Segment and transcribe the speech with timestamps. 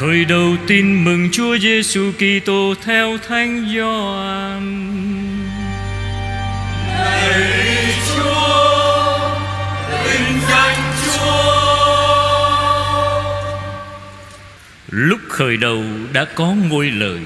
[0.00, 4.62] Khởi đầu tin mừng Chúa Giêsu Kitô theo Thánh Gioan.
[6.88, 9.18] Lạy Chúa,
[10.04, 11.52] vinh danh Chúa.
[14.90, 17.20] Lúc khởi đầu đã có ngôi lời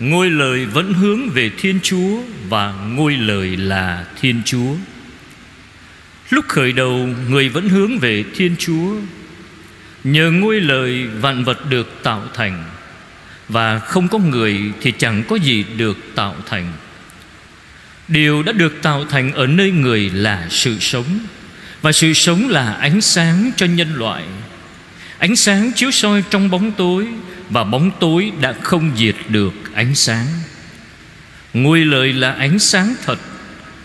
[0.00, 2.18] Ngôi lời vẫn hướng về Thiên Chúa
[2.48, 4.74] Và ngôi lời là Thiên Chúa
[6.30, 8.94] Lúc khởi đầu người vẫn hướng về Thiên Chúa
[10.04, 12.64] Nhờ ngôi lời vạn vật được tạo thành,
[13.48, 16.72] Và không có người thì chẳng có gì được tạo thành.
[18.08, 21.18] Điều đã được tạo thành ở nơi người là sự sống,
[21.82, 24.24] Và sự sống là ánh sáng cho nhân loại.
[25.18, 27.06] Ánh sáng chiếu soi trong bóng tối,
[27.50, 30.26] Và bóng tối đã không diệt được ánh sáng.
[31.54, 33.18] Ngôi lời là ánh sáng thật,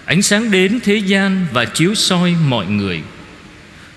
[0.06, 3.02] Ánh sáng đến thế gian và chiếu soi mọi người.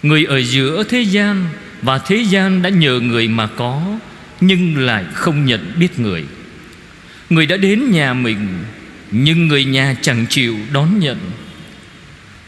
[0.03, 1.47] Người ở giữa thế gian
[1.83, 3.99] và thế gian đã nhờ người mà có,
[4.41, 6.25] Nhưng lại không nhận biết người.
[7.31, 8.49] Người đã đến nhà mình,
[9.11, 11.19] Nhưng người nhà chẳng chịu đón nhận.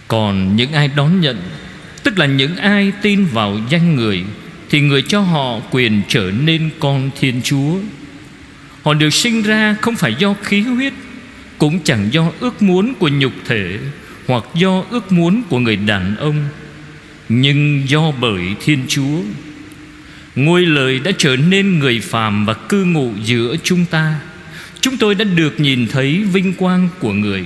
[0.09, 1.37] Còn những ai đón nhận,
[2.03, 4.25] Tức là những ai tin vào danh người,
[4.71, 7.75] Thì người cho họ quyền trở nên con Thiên Chúa.
[8.83, 10.93] Họ được sinh ra không phải do khí huyết,
[11.59, 13.79] Cũng chẳng do ước muốn của nhục thể,
[14.29, 16.49] Hoặc do ước muốn của người đàn ông.
[17.41, 19.23] Nhưng do bởi Thiên Chúa
[20.37, 24.21] Ngôi lời đã trở nên người phàm và cư ngụ giữa chúng ta.
[24.81, 27.45] Chúng tôi đã được nhìn thấy vinh quang của người.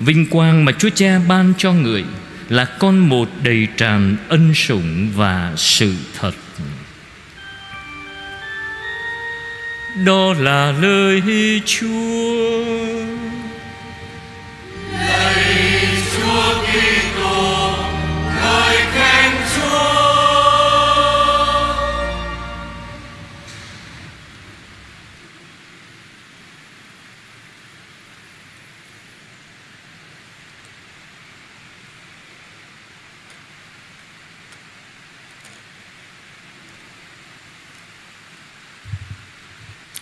[0.00, 2.04] Vinh quang mà Chúa Cha ban cho người
[2.48, 6.34] Là con một đầy tràn ân sủng và sự thật.
[10.06, 11.22] Đó là lời
[11.66, 12.64] Chúa.
[14.92, 15.86] Lạy
[16.16, 17.59] Chúa Kitô,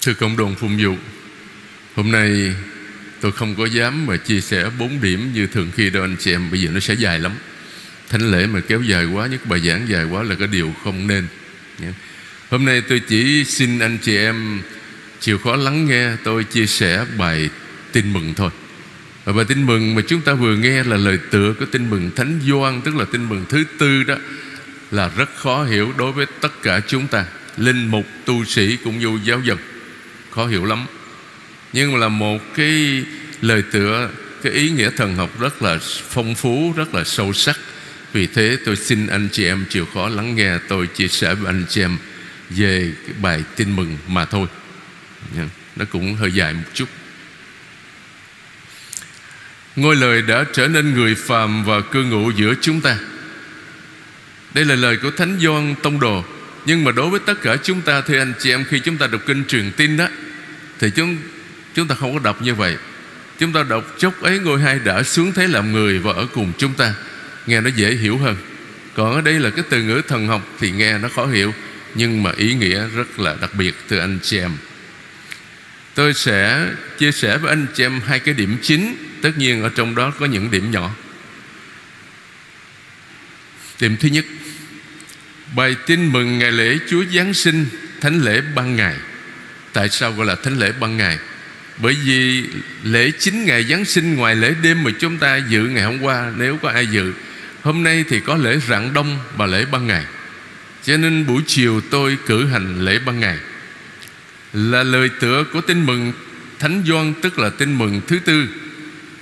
[0.09, 0.97] Thưa cộng đồng phụng vụ
[1.95, 2.55] Hôm nay
[3.21, 6.33] tôi không có dám mà chia sẻ bốn điểm như thường khi đâu anh chị
[6.33, 7.33] em Bây giờ nó sẽ dài lắm.
[8.09, 11.07] Thánh lễ mà kéo dài quá Nhất bài giảng dài quá là cái điều không
[11.07, 11.27] nên.
[12.51, 14.61] Hôm nay tôi chỉ xin anh chị em
[15.21, 17.51] Chịu khó lắng nghe tôi chia sẻ bài
[17.93, 18.51] tin mừng thôi.
[19.25, 22.11] Và bài tin mừng mà chúng ta vừa nghe là lời tựa của tin mừng
[22.17, 24.17] Thánh Gioan Tức là tin mừng thứ tư đó
[24.91, 27.25] Là rất khó hiểu đối với tất cả chúng ta.
[27.57, 29.59] Linh mục, tu sĩ cũng như giáo dân.
[30.39, 30.87] Khó hiểu lắm.
[31.73, 33.05] Nhưng mà là một cái
[33.41, 34.11] lời tựa,
[34.43, 35.79] Cái ý nghĩa thần học rất là
[36.09, 37.59] phong phú, Rất là sâu sắc.
[38.13, 41.47] Vì thế tôi xin anh chị em chịu khó lắng nghe Tôi chia sẻ với
[41.47, 41.99] anh chị em
[42.51, 44.47] Về cái bài tin mừng mà thôi.
[45.37, 45.43] Dạ,
[45.77, 46.89] nó cũng hơi dài một chút.
[49.77, 52.99] Ngôi lời đã trở nên người phàm Và cư ngụ giữa chúng ta.
[54.55, 56.25] Đây là lời của Thánh Gioan Tông Đồ.
[56.67, 59.07] Nhưng mà đối với tất cả chúng ta, Thưa anh chị em, khi chúng ta
[59.07, 60.09] đọc kinh truyền tin đó
[60.81, 61.17] thì chúng
[61.75, 62.77] chúng ta không có đọc như vậy.
[63.39, 66.53] Chúng ta đọc chốc ấy ngôi hai đã xuống thế làm người Và ở cùng
[66.59, 66.95] chúng ta.
[67.47, 68.37] Nghe nó dễ hiểu hơn.
[68.95, 71.55] Còn ở đây là cái từ ngữ thần học Thì nghe nó khó hiểu,
[71.95, 74.53] Nhưng mà ý nghĩa rất là đặc biệt, Thưa anh chị em.
[75.95, 76.67] Tôi sẽ
[76.99, 78.97] chia sẻ với anh chị em Hai cái điểm chính.
[79.23, 80.91] Tất nhiên ở trong đó có những điểm nhỏ.
[83.81, 84.25] Điểm thứ nhất,
[85.57, 87.67] Bài tin mừng ngày lễ Chúa Giáng sinh,
[88.01, 88.95] Thánh lễ ban ngày.
[89.73, 91.19] Tại sao gọi là thánh lễ ban ngày?
[91.79, 92.45] Bởi vì
[92.83, 96.33] lễ chính ngày Giáng sinh, Ngoài lễ đêm mà chúng ta dự ngày hôm qua,
[96.37, 97.13] Nếu có ai dự,
[97.63, 100.05] Hôm nay thì có lễ rạng đông và lễ ban ngày.
[100.85, 103.39] Cho nên buổi chiều tôi cử hành lễ ban ngày.
[104.53, 106.13] Là lời tựa của tin mừng
[106.59, 108.49] Thánh Doan tức là tin mừng thứ tư.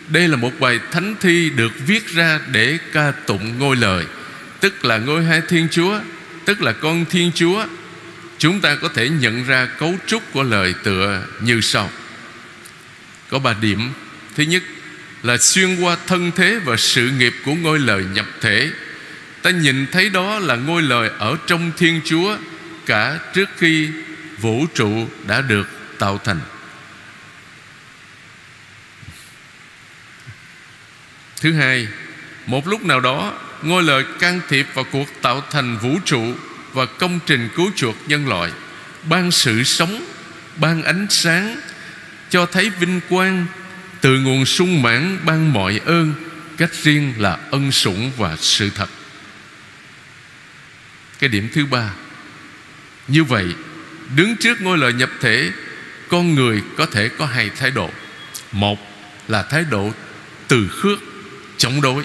[0.09, 4.05] Đây là một bài thánh thi được viết ra để ca tụng ngôi lời,
[4.61, 6.01] Tức là ngôi hai Thiên Chúa,
[6.45, 7.67] Tức là con Thiên Chúa.
[8.39, 11.91] Chúng ta có thể nhận ra cấu trúc của lời tựa như sau.
[13.29, 13.93] Có ba điểm.
[14.35, 14.63] Thứ nhất
[15.23, 18.71] là xuyên qua thân thế và sự nghiệp của ngôi lời nhập thể.
[19.43, 22.37] Ta nhìn thấy đó là ngôi lời ở trong Thiên Chúa
[22.87, 23.91] Cả trước khi
[24.39, 25.69] vũ trụ đã được
[25.99, 26.41] tạo thành.
[31.41, 31.89] Thứ hai,
[32.47, 36.35] Một lúc nào đó, Ngôi lời can thiệp vào cuộc tạo thành vũ trụ
[36.77, 38.51] và công trình cứu chuộc nhân loại,
[39.09, 40.05] Ban sự sống,
[40.57, 41.61] Ban ánh sáng,
[42.31, 43.47] Cho thấy vinh quang
[44.01, 46.15] Từ nguồn sung mãn ban mọi ơn,
[46.57, 48.89] Cách riêng là ân sủng và sự thật.
[51.19, 51.91] Cái điểm thứ ba.
[53.09, 53.47] Như vậy,
[54.17, 55.51] Đứng trước ngôi lời nhập thể,
[56.09, 57.91] Con người có thể có hai thái độ.
[58.53, 58.79] Một
[59.29, 59.93] là thái độ
[60.49, 60.99] từ khước,
[61.57, 62.05] Chống đối.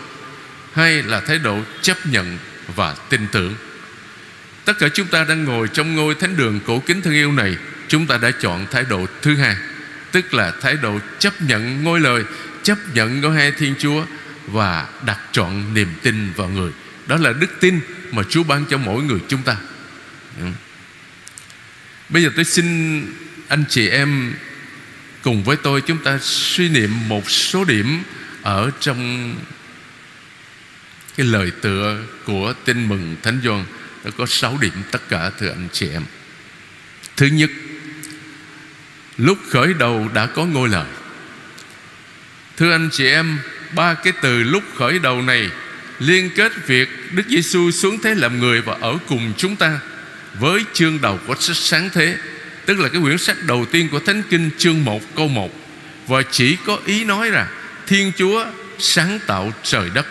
[0.74, 2.38] Hai là thái độ chấp nhận
[2.76, 3.56] và tin tưởng.
[4.66, 7.56] Tất cả chúng ta đang ngồi trong ngôi thánh đường cổ kính thân yêu này.
[7.88, 9.56] Chúng ta đã chọn thái độ thứ hai,
[10.12, 12.24] Tức là thái độ chấp nhận ngôi lời,
[12.64, 14.06] Chấp nhận ngôi hai Thiên Chúa
[14.48, 16.72] Và đặt trọn niềm tin vào người.
[17.08, 17.80] Đó là đức tin
[18.12, 19.56] mà Chúa ban cho mỗi người chúng ta.
[20.40, 20.46] Ừ.
[22.10, 23.06] Bây giờ tôi xin
[23.48, 24.34] anh chị em
[25.22, 28.04] Cùng với tôi chúng ta suy niệm một số điểm
[28.42, 29.36] Ở trong
[31.18, 33.66] cái lời tựa của tin mừng Thánh Gioan
[34.04, 36.04] nó có 6 điểm tất cả, thưa anh chị em.
[37.18, 37.50] Thứ nhất,
[39.18, 40.86] Lúc khởi đầu đã có ngôi lời.
[42.58, 43.40] Thưa anh chị em,
[43.76, 45.50] Ba cái từ lúc khởi đầu này
[46.00, 49.80] Liên kết việc Đức Giêsu xuống thế làm người Và ở cùng chúng ta
[50.40, 52.18] Với chương đầu của sách sáng thế,
[52.66, 55.52] Tức là cái quyển sách đầu tiên của Thánh Kinh Chương 1 câu 1
[56.08, 57.48] Và chỉ có ý nói rằng
[57.88, 58.46] Thiên Chúa
[58.80, 60.08] sáng tạo trời đất,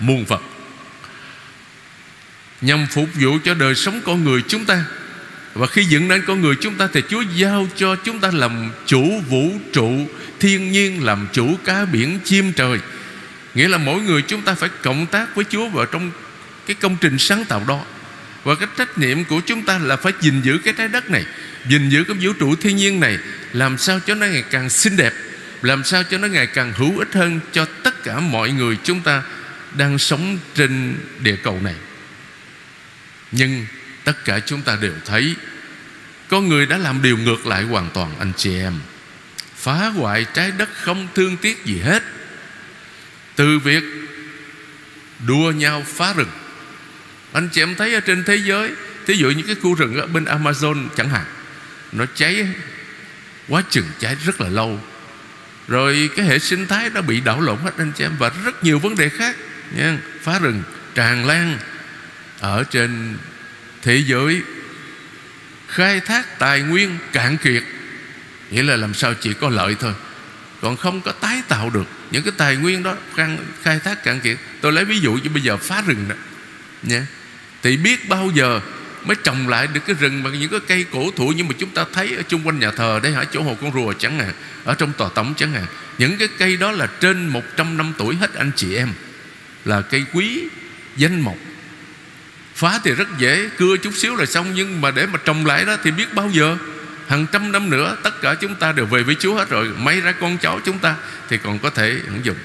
[0.00, 0.42] muôn vật.
[2.64, 4.84] Nhằm phục vụ cho đời sống con người chúng ta.
[5.54, 8.70] Và khi dựng nên con người chúng ta Thì Chúa giao cho chúng ta làm
[8.86, 10.08] chủ vũ trụ,
[10.40, 12.78] Thiên nhiên làm chủ cá biển chim trời.
[13.54, 16.10] Nghĩa là mỗi người chúng ta phải cộng tác với Chúa Vào trong
[16.66, 17.84] cái công trình sáng tạo đó.
[18.44, 21.24] Và cái trách nhiệm của chúng ta là phải gìn giữ cái trái đất này,
[21.68, 23.18] gìn giữ cái vũ trụ thiên nhiên này,
[23.52, 25.12] làm sao cho nó ngày càng xinh đẹp,
[25.62, 29.00] làm sao cho nó ngày càng hữu ích hơn cho tất cả mọi người chúng
[29.00, 29.22] ta
[29.76, 31.74] đang sống trên địa cầu này
[33.36, 33.66] nhưng
[34.04, 35.34] tất cả chúng ta đều thấy,
[36.28, 38.74] Có người đã làm điều ngược lại hoàn toàn, anh chị em.
[39.56, 42.02] Phá hoại trái đất không thương tiếc gì hết.
[43.36, 43.82] Từ việc
[45.26, 46.30] đua nhau phá rừng.
[47.32, 48.70] Anh chị em thấy ở trên thế giới,
[49.06, 51.24] Thí dụ những cái khu rừng ở bên Amazon chẳng hạn,
[51.92, 52.48] Nó cháy
[53.48, 54.80] Quá chừng cháy rất là lâu.
[55.68, 58.64] Rồi cái hệ sinh thái đã bị đảo lộn hết, anh chị em, Và rất
[58.64, 59.36] nhiều vấn đề khác.
[59.76, 59.98] Nha.
[60.22, 60.62] Phá rừng,
[60.94, 61.58] tràn lan
[62.44, 63.16] ở trên
[63.82, 64.42] thế giới,
[65.68, 67.62] khai thác tài nguyên cạn kiệt,
[68.50, 69.92] nghĩa là làm sao chỉ có lợi thôi,
[70.60, 72.96] còn không có tái tạo được những cái tài nguyên đó
[73.62, 74.36] khai thác cạn kiệt.
[74.60, 76.14] Tôi lấy ví dụ như bây giờ phá rừng đó
[76.82, 77.06] nha
[77.62, 78.60] thì biết bao giờ
[79.04, 81.70] mới trồng lại được cái rừng bằng những cái cây cổ thụ nhưng mà chúng
[81.70, 83.24] ta thấy ở chung quanh nhà thờ đấy hả?
[83.24, 84.32] Chỗ hồ con rùa chẳng hạn,
[84.64, 85.66] ở trong tòa tổng chẳng hạn.
[85.98, 88.88] Những cái cây đó là trên 100 năm tuổi hết anh chị em,
[89.64, 90.48] là cây quý
[90.96, 91.36] danh mộc.
[92.54, 95.64] Phá thì rất dễ, Cưa chút xíu là xong, Nhưng mà để mà trồng lại
[95.64, 96.56] đó thì biết bao giờ?
[97.08, 99.68] Hàng trăm năm nữa, tất cả chúng ta đều về với Chúa hết rồi.
[99.78, 100.96] May ra con cháu chúng ta
[101.28, 102.36] Thì còn có thể ứng dụng.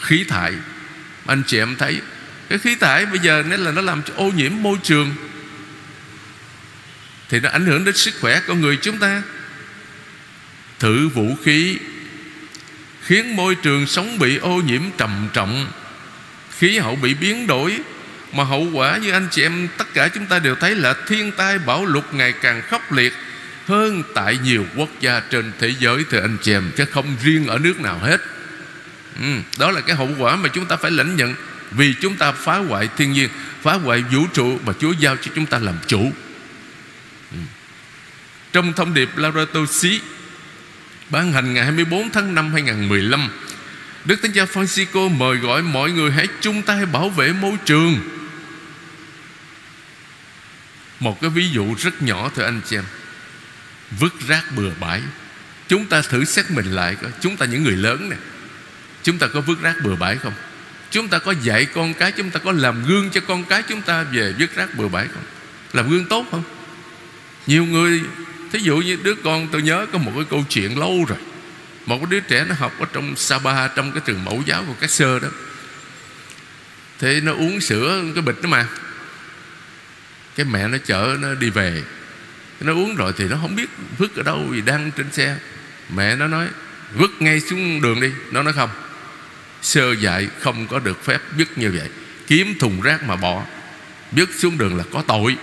[0.00, 0.52] Khí thải.
[1.26, 2.00] Anh chị em thấy,
[2.48, 5.14] Cái khí thải bây giờ nên là nó làm cho ô nhiễm môi trường.
[7.28, 9.22] Thì nó ảnh hưởng đến sức khỏe con người chúng ta.
[10.78, 11.78] Thử vũ khí.
[13.02, 15.66] Khiến môi trường sống bị ô nhiễm trầm trọng.
[16.58, 17.78] Khí hậu bị biến đổi
[18.32, 21.32] mà hậu quả như anh chị em Tất cả chúng ta đều thấy là thiên
[21.32, 23.12] tai bão lụt ngày càng khốc liệt
[23.66, 27.46] Hơn tại nhiều quốc gia trên thế giới Thưa anh chị em Chứ không riêng
[27.46, 28.20] ở nước nào hết.
[29.20, 29.26] Ừ,
[29.58, 31.34] Đó là cái hậu quả mà chúng ta phải lãnh nhận
[31.70, 33.28] Vì chúng ta phá hoại thiên nhiên
[33.62, 36.12] Phá hoại vũ trụ Mà Chúa giao cho chúng ta làm chủ.
[37.32, 37.38] Ừ.
[38.52, 40.00] Trong thông điệp Laudato Si
[41.10, 43.28] Ban hành ngày 24 tháng 5 2015
[44.04, 48.00] Đức Thánh Cha Francisco mời gọi mọi người hãy chung tay bảo vệ môi trường
[51.00, 52.84] một cái ví dụ rất nhỏ thưa anh chị em.
[53.98, 55.02] Vứt rác bừa bãi.
[55.68, 57.10] Chúng ta thử xét mình lại coi.
[57.20, 58.16] Chúng ta những người lớn nè.
[59.02, 60.32] Chúng ta có vứt rác bừa bãi không?
[60.90, 63.82] Chúng ta có dạy con cái, Chúng ta có làm gương cho con cái chúng
[63.82, 65.24] ta Về vứt rác bừa bãi không?
[65.72, 66.42] Làm gương tốt không?
[67.46, 68.02] Nhiều người,
[68.52, 71.18] Thí dụ như đứa con tôi nhớ có một cái câu chuyện lâu rồi.
[71.86, 74.90] Một đứa trẻ nó học ở trong Sapa Trong cái trường mẫu giáo của các
[74.90, 75.28] sơ đó.
[76.98, 78.66] Thế nó uống sữa cái bịch đó mà
[80.38, 81.82] cái mẹ nó chở nó đi về.
[82.60, 85.36] Nó uống rồi thì nó không biết vứt ở đâu vì đang trên xe.
[85.94, 86.48] Mẹ nó nói,
[86.94, 88.12] vứt ngay xuống đường đi.
[88.30, 88.70] Nó nói, không,
[89.62, 91.88] sơ dạy không có được phép vứt như vậy.
[92.26, 93.44] Kiếm thùng rác mà bỏ.
[94.12, 95.36] Vứt xuống đường là có tội.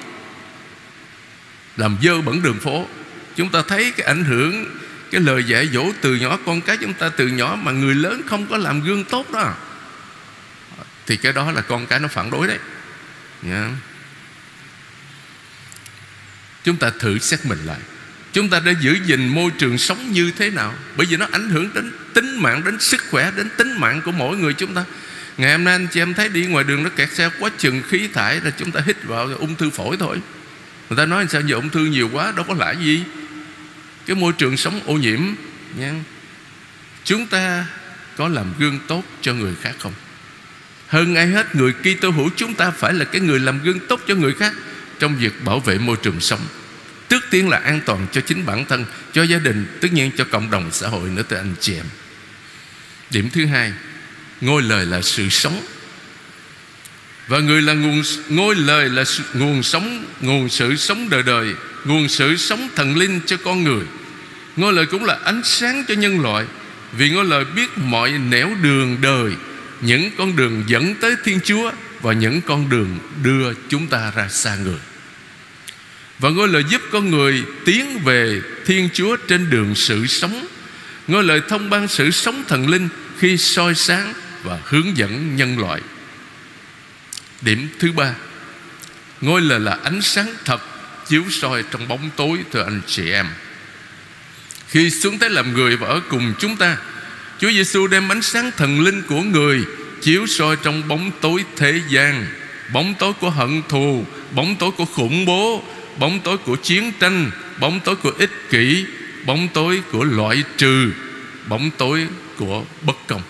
[1.77, 2.87] Làm dơ bẩn đường phố.
[3.35, 4.65] Chúng ta thấy cái ảnh hưởng,
[5.11, 8.21] cái lời dạy dỗ từ nhỏ, con cái chúng ta từ nhỏ mà người lớn
[8.25, 9.53] không có làm gương tốt đó.
[11.05, 12.59] Thì cái đó là con cái nó phản đối đấy.
[13.49, 13.71] Yeah.
[16.65, 17.79] Chúng ta thử xét mình lại.
[18.33, 20.73] Chúng ta đã giữ gìn môi trường sống như thế nào?
[20.97, 24.11] Bởi vì nó ảnh hưởng đến tính mạng Đến sức khỏe, đến tính mạng của
[24.11, 24.83] mỗi người chúng ta.
[25.37, 27.81] Ngày hôm nay anh chị em thấy đi ngoài đường Nó kẹt xe quá chừng
[27.87, 30.21] khí thải Là chúng ta hít vào ung thư phổi thôi.
[30.89, 33.03] Người ta nói sao giờ ung thư nhiều quá Đâu có lạ gì.
[34.05, 35.21] Cái môi trường sống ô nhiễm
[35.77, 35.93] nha.
[37.03, 37.65] Chúng ta
[38.15, 39.93] có làm gương tốt cho người khác không?
[40.87, 44.01] Hơn ai hết Người Kitô hữu chúng ta phải là cái người làm gương tốt
[44.07, 44.53] cho người khác.
[44.99, 46.39] Trong việc bảo vệ môi trường sống.
[47.09, 50.23] Trước tiên là an toàn cho chính bản thân Cho gia đình Tất nhiên cho
[50.23, 51.85] cộng đồng xã hội nữa từ anh chị em.
[53.09, 53.73] Điểm thứ hai
[54.41, 55.61] Ngôi lời là sự sống.
[57.27, 61.47] Và người là nguồn Ngôi lời là sự, nguồn sống Nguồn sự sống đời đời
[61.85, 63.85] Nguồn sự sống thần linh cho con người.
[64.55, 66.45] Ngôi lời cũng là ánh sáng cho nhân loại
[66.97, 69.31] Vì ngôi lời biết mọi nẻo đường đời
[69.81, 71.71] Những con đường dẫn tới Thiên Chúa.
[72.05, 74.79] Và những con đường đưa chúng ta ra xa người.
[76.19, 80.47] Và ngôi lời giúp con người tiến về Thiên Chúa trên đường sự sống,
[81.07, 85.59] Ngôi lời thông ban sự sống thần linh Khi soi sáng và hướng dẫn nhân
[85.59, 85.81] loại.
[87.41, 88.13] Điểm thứ ba,
[89.21, 90.61] Ngôi lời là ánh sáng thật
[91.07, 93.27] Chiếu soi trong bóng tối, Thưa anh chị em.
[94.67, 96.77] Khi xuống tới làm người và ở cùng chúng ta,
[97.39, 99.65] Chúa Giêsu đem ánh sáng thần linh của người
[100.05, 102.25] Chiếu soi trong bóng tối thế gian.
[102.73, 105.63] Bóng tối của hận thù, Bóng tối của khủng bố,
[105.97, 108.85] Bóng tối của chiến tranh, Bóng tối của ích kỷ,
[109.25, 110.91] Bóng tối của loại trừ,
[111.47, 112.07] Bóng tối
[112.37, 113.21] của bất công.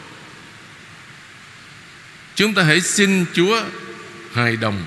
[2.35, 3.61] Chúng ta hãy xin Chúa
[4.33, 4.83] hài đồng,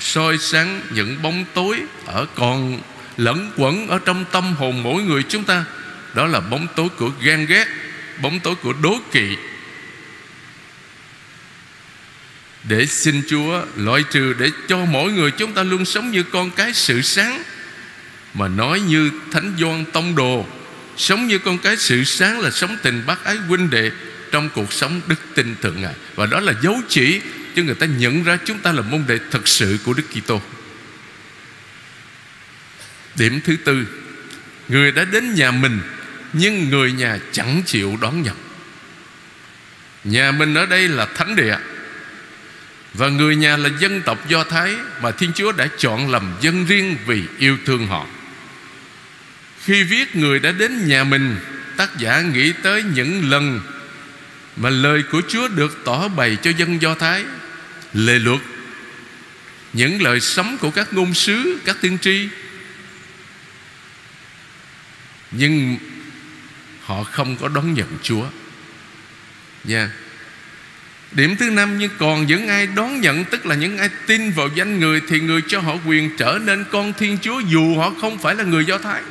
[0.00, 2.80] soi sáng những bóng tối ở còn
[3.16, 5.64] lẫn quẩn ở trong tâm hồn mỗi người chúng ta.
[6.14, 7.66] Đó là bóng tối của ghen ghét,
[8.22, 9.36] bóng tối của đố kỵ
[12.68, 16.50] để xin Chúa loại trừ để cho mỗi người chúng ta luôn sống như con
[16.50, 17.42] cái sự sáng
[18.34, 20.46] mà nói như Thánh Gioan Tông Đồ
[20.96, 23.90] sống như con cái sự sáng là sống tình bác ái huynh đệ
[24.32, 27.20] trong cuộc sống đức tin thượng ngài và đó là dấu chỉ
[27.56, 30.42] cho người ta nhận ra chúng ta là môn đệ thật sự của Đức Kitô.
[33.16, 33.86] Điểm thứ tư,
[34.68, 35.80] người đã đến nhà mình
[36.32, 38.36] nhưng người nhà chẳng chịu đón nhận.
[40.04, 41.56] Nhà mình ở đây là thánh địa
[42.98, 46.66] và người nhà là dân tộc Do Thái mà Thiên Chúa đã chọn làm dân
[46.66, 48.06] riêng vì yêu thương họ.
[49.64, 51.36] Khi viết người đã đến nhà mình,
[51.76, 53.60] tác giả nghĩ tới những lần
[54.56, 57.24] mà lời của Chúa được tỏ bày cho dân Do Thái
[57.92, 58.40] Lề luật
[59.72, 62.28] Những lời sống của các ngôn sứ Các tiên tri
[65.30, 65.76] Nhưng
[66.84, 68.26] Họ không có đón nhận Chúa
[69.64, 70.07] Nha yeah.
[71.12, 74.48] Điểm thứ năm Nhưng còn những ai đón nhận, Tức là những ai tin vào
[74.54, 78.18] danh người, Thì người cho họ quyền trở nên con Thiên Chúa, Dù họ không
[78.18, 79.02] phải là người Do Thái.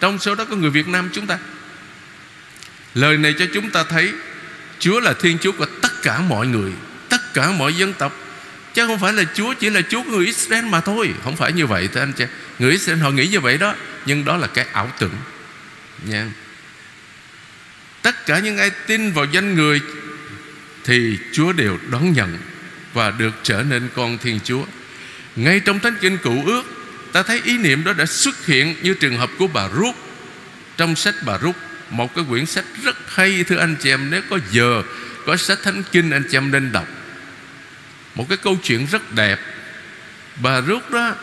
[0.00, 1.38] Trong số đó có người Việt Nam chúng ta.
[2.94, 4.12] Lời này cho chúng ta thấy
[4.78, 6.72] Chúa là Thiên Chúa của tất cả mọi người,
[7.08, 8.16] Tất cả mọi dân tộc.
[8.74, 11.14] Chứ không phải là Chúa chỉ là Chúa của người Israel mà thôi.
[11.24, 12.24] Không phải như vậy, thưa anh chị.
[12.58, 13.74] Người Israel họ nghĩ như vậy đó,
[14.06, 15.14] Nhưng đó là cái ảo tưởng.
[16.04, 16.26] Nha.
[18.02, 19.80] Tất cả những ai tin vào danh người
[20.88, 22.38] thì Chúa đều đón nhận
[22.94, 24.64] Và được trở nên con Thiên Chúa.
[25.36, 26.62] Ngay trong Thánh Kinh Cựu Ước
[27.12, 29.94] Ta thấy ý niệm đó đã xuất hiện Như trường hợp của bà Rút.
[30.76, 31.56] Trong sách bà Rút
[31.90, 34.82] một cái quyển sách rất hay thưa anh chị em Nếu có giờ
[35.26, 36.86] Có sách Thánh Kinh anh chị em nên đọc.
[38.14, 39.40] Một cái câu chuyện rất đẹp.
[40.42, 41.14] Bà Rút đó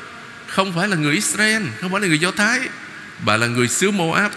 [0.48, 2.60] Không phải là người Israel Không phải là người Do Thái
[3.26, 4.32] Bà là người xứ Moab.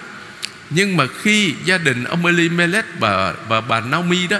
[0.70, 4.38] Nhưng mà khi gia đình ông Elimelech Bà, bà, bà Naomi đó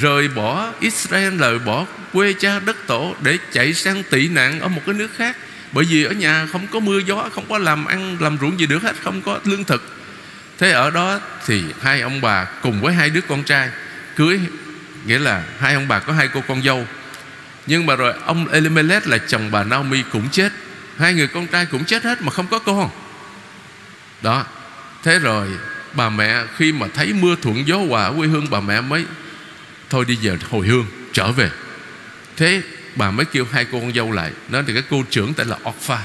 [0.00, 4.68] Rời bỏ Israel, Rời bỏ quê cha đất tổ Để chạy sang tị nạn ở
[4.68, 5.36] một cái nước khác.
[5.72, 8.66] Bởi vì ở nhà không có mưa gió, Không có làm ăn, làm ruộng gì
[8.66, 9.96] được hết, Không có lương thực.
[10.58, 13.68] Thế ở đó thì hai ông bà cùng với hai đứa con trai
[14.16, 14.40] Cưới,
[15.06, 16.86] Nghĩa là hai ông bà có hai cô con dâu.
[17.66, 20.52] Nhưng mà rồi ông Elimelech là chồng bà Naomi cũng chết.
[20.98, 22.90] Hai người con trai cũng chết hết mà không có con.
[24.22, 24.44] Đó.
[25.02, 25.48] Thế rồi
[25.94, 29.04] bà mẹ khi mà thấy mưa thuận gió hòa ở quê hương bà mẹ mới
[29.92, 31.50] Thôi đi giờ hồi hương, trở về.
[32.36, 32.62] Thế
[32.96, 35.58] bà mới kêu hai cô con dâu lại, Nói thì cái cô trưởng tên là
[35.68, 35.98] Orpha.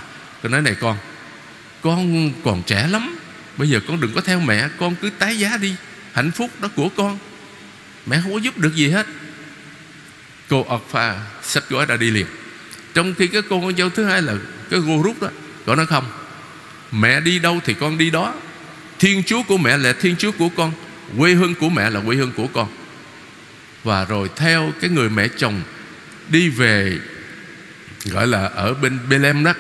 [0.44, 0.98] Cô nói, này con
[1.82, 3.20] Con còn trẻ lắm,
[3.58, 5.76] Bây giờ con đừng có theo mẹ, Con cứ tái giá đi.
[6.14, 7.18] Hạnh phúc đó của con.
[8.06, 9.08] Mẹ không có giúp được gì hết.
[10.50, 12.26] Cô Orpha xách gói ra đi liền.
[12.94, 14.34] Trong khi cái cô con dâu thứ hai là
[14.70, 15.30] Cái cô rút đó
[15.66, 16.06] Cô nói, không,
[16.92, 18.34] Mẹ đi đâu thì con đi đó.
[19.00, 20.72] Thiên chúa của mẹ là thiên chúa của con,
[21.18, 22.77] Quê hương của mẹ là quê hương của con.
[23.84, 25.62] Và rồi theo cái người mẹ chồng
[26.30, 27.00] Đi về,
[28.06, 29.54] Gọi là ở bên Bethlehem đó,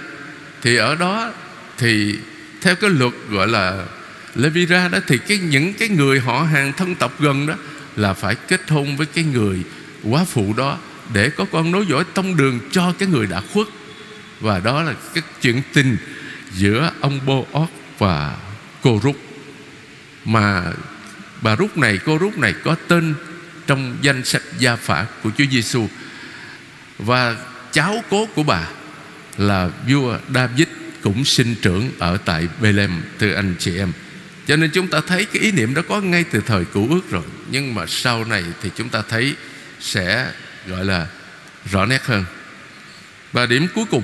[0.62, 1.32] Thì ở đó
[1.78, 2.16] Thì
[2.62, 3.86] theo cái luật gọi là
[4.36, 7.54] Levira đó, thì cái những cái người họ hàng thân tộc gần đó
[7.96, 9.64] là phải kết hôn với cái người
[10.04, 10.78] quá phụ đó
[11.14, 13.68] để có con nối dõi tông đường cho cái người đã khuất.
[14.40, 15.98] Và đó là cái chuyện tình
[16.54, 18.38] giữa ông Boaz và
[18.82, 19.16] cô Rút
[20.26, 20.64] mà
[21.42, 23.14] bà Rút này, cô Rút này có tên
[23.68, 25.88] trong danh sách gia phả của Chúa Giêsu
[26.98, 27.36] và
[27.72, 28.68] cháu cố của bà
[29.38, 30.68] là vua David
[31.02, 33.92] cũng sinh trưởng ở tại Bethlehem, thưa anh chị em.
[34.48, 37.12] Cho nên chúng ta thấy cái ý niệm đó có ngay từ thời cũ ước
[37.12, 37.24] rồi.
[37.52, 39.36] Nhưng mà sau này thì chúng ta thấy
[39.80, 40.32] sẽ
[40.68, 41.08] gọi là
[41.72, 42.26] rõ nét hơn.
[43.34, 44.04] Và điểm cuối cùng,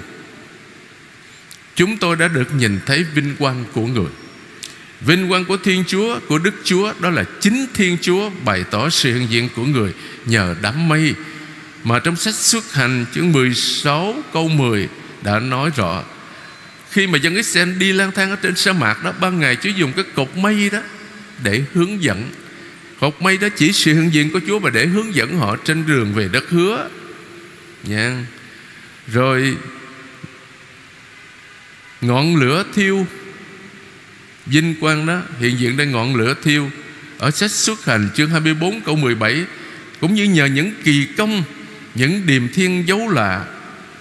[1.75, 4.09] chúng tôi đã được nhìn thấy vinh quang của người.
[5.05, 8.89] Vinh quang của Thiên Chúa, của Đức Chúa Đó là chính Thiên Chúa bày tỏ
[8.89, 9.93] sự hiện diện của người
[10.25, 11.13] Nhờ đám mây.
[11.83, 14.89] Mà trong sách xuất hành chương 16 câu 10
[15.23, 16.03] Đã nói rõ
[16.91, 19.69] Khi mà dân Israel đi lang thang ở trên sa mạc đó Ban ngày Chúa
[19.69, 20.79] dùng cái cột mây đó
[21.43, 22.29] Để hướng dẫn.
[22.99, 25.87] Cột mây đó chỉ sự hiện diện của Chúa Và để hướng dẫn họ trên
[25.87, 26.89] đường về đất hứa.
[27.83, 28.25] Nha.
[29.07, 29.57] Rồi
[32.01, 33.07] Ngọn lửa thiêu
[34.45, 36.71] Vinh quang đó hiện diện đang ngọn lửa thiêu.
[37.17, 39.45] Ở sách xuất hành chương 24 câu 17
[40.01, 41.43] Cũng như nhờ những kỳ công,
[41.95, 43.45] Những điềm thiên dấu lạ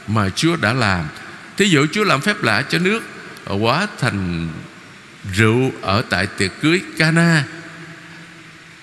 [0.07, 1.05] Mà Chúa đã làm.
[1.57, 3.03] Thí dụ Chúa làm phép lạ cho nước
[3.45, 4.49] ờ, Hóa thành
[5.35, 7.45] rượu Ở tại tiệc cưới Cana.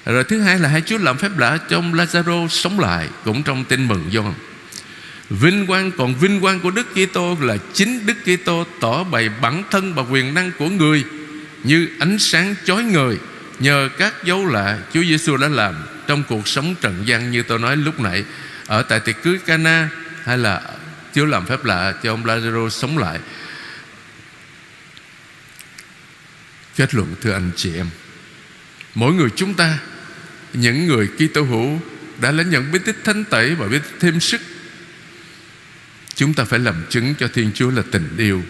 [0.06, 3.66] Rồi thứ hai là hai Chúa làm phép lạ Trong Lazaro sống lại, Cũng trong
[3.66, 4.34] tin mừng Gioan
[5.30, 9.64] Vinh quang, còn vinh quang của Đức Kitô là chính Đức Kitô tỏ bày bản
[9.72, 11.04] thân và quyền năng của người
[11.64, 13.18] như ánh sáng chói ngời
[13.60, 15.76] nhờ các dấu lạ Chúa Giêsu đã làm
[16.08, 18.24] trong cuộc sống trần gian như tôi nói lúc nãy
[18.68, 19.90] ở tại tiệc cưới Cana
[20.24, 20.62] hay là
[21.16, 23.20] Chúa làm phép lạ cho ông Lazaro sống lại.
[26.76, 27.90] Kết luận thưa anh chị em,
[28.96, 29.80] mỗi người chúng ta
[30.54, 31.82] những người Kitô hữu
[32.22, 34.42] đã lãnh nhận bí tích thánh tẩy và biết thêm sức
[36.16, 38.44] chúng ta phải làm chứng cho Thiên Chúa là tình yêu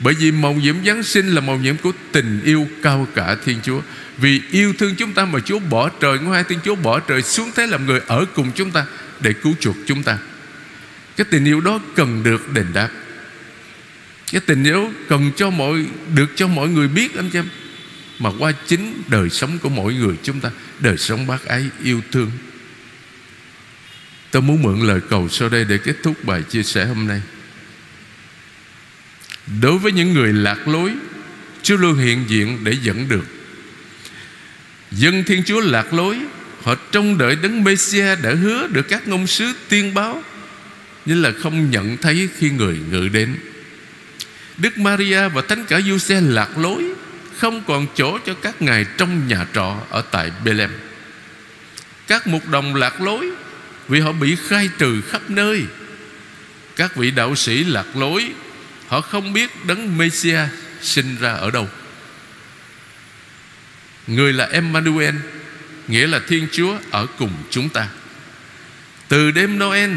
[0.00, 3.58] bởi vì mầu nhiệm Giáng sinh là mầu nhiệm của tình yêu cao cả Thiên
[3.62, 3.80] Chúa.
[4.18, 7.22] Vì yêu thương chúng ta mà Chúa bỏ trời Ngôi hai Thiên Chúa bỏ trời
[7.22, 8.86] xuống thế làm người ở cùng chúng ta
[9.20, 10.18] Để cứu chuộc chúng ta.
[11.16, 12.88] Cái tình yêu đó cần được đền đáp.
[14.32, 17.48] Cái tình yêu cần cho mọi, được cho mọi người biết anh chị em.
[18.18, 22.00] Mà qua chính đời sống của mỗi người chúng ta, Đời sống bác ái, yêu
[22.12, 22.30] thương.
[24.30, 27.22] Tôi muốn mượn lời cầu sau đây để kết thúc bài chia sẻ hôm nay.
[29.60, 30.92] Đối với những người lạc lối,
[31.62, 33.24] Chúa luôn hiện diện để dẫn được.
[34.90, 36.18] Dân Thiên Chúa lạc lối,
[36.62, 40.22] Họ trông đợi đấng Messia đã hứa được các ngôn sứ tiên báo,
[41.04, 43.36] Nhưng là không nhận thấy khi người ngự đến.
[44.56, 46.84] Đức Maria và Thánh cả Giuse lạc lối,
[47.36, 50.70] Không còn chỗ cho các ngài trong nhà trọ ở tại Bethlehem
[52.06, 53.30] Các mục đồng lạc lối,
[53.88, 55.62] Vì họ bị khai trừ khắp nơi.
[56.76, 58.30] Các vị đạo sĩ lạc lối
[58.88, 60.40] Họ không biết đấng Messia
[60.82, 61.68] sinh ra ở đâu.
[64.06, 65.14] Người là Emmanuel,
[65.88, 67.88] Nghĩa là Thiên Chúa ở cùng chúng ta.
[69.08, 69.90] Từ đêm Noel,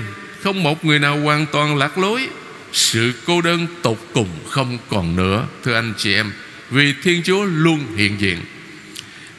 [0.43, 2.29] Không một người nào hoàn toàn lạc lối.
[2.73, 6.31] Sự cô đơn tột cùng không còn nữa, Thưa anh chị em,
[6.69, 8.41] Vì Thiên Chúa luôn hiện diện.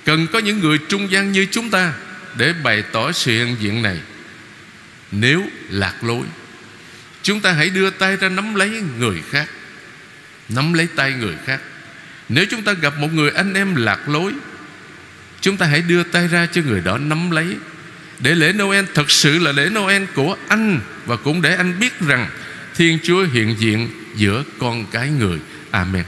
[0.04, 1.92] Cần có những người trung gian như chúng ta
[2.36, 3.98] Để bày tỏ sự hiện diện này.
[5.12, 6.24] Nếu lạc lối
[7.22, 9.48] Chúng ta hãy đưa tay ra nắm lấy người khác.
[10.48, 11.60] Nắm lấy tay người khác.
[12.28, 14.32] Nếu chúng ta gặp một người anh em lạc lối,
[15.40, 17.56] Chúng ta hãy đưa tay ra cho người đó nắm lấy.
[18.18, 22.00] Để lễ Noel thật sự là lễ Noel của anh Và cũng để anh biết
[22.00, 22.28] rằng
[22.76, 25.38] Thiên Chúa hiện diện giữa con cái người.
[25.70, 26.04] Amen.